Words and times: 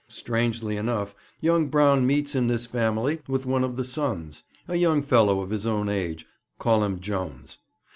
Strangely 0.09 0.77
enough, 0.77 1.13
young 1.41 1.67
Brown 1.67 2.07
meets 2.07 2.33
in 2.33 2.47
this 2.47 2.65
family 2.65 3.21
with 3.27 3.45
one 3.45 3.63
of 3.63 3.75
the 3.75 3.83
sons, 3.83 4.41
a 4.67 4.75
young 4.75 5.03
fellow 5.03 5.41
of 5.41 5.51
his 5.51 5.67
own 5.67 5.89
age 5.89 6.25
call 6.57 6.83
him 6.83 6.99
Jones. 6.99 7.59